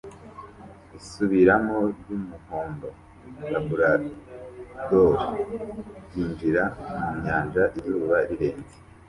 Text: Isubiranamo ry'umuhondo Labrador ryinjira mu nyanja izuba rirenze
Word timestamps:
Isubiranamo 0.99 1.77
ry'umuhondo 1.97 2.87
Labrador 3.53 5.15
ryinjira 6.05 6.63
mu 6.99 7.07
nyanja 7.23 7.63
izuba 7.77 8.17
rirenze 8.27 8.77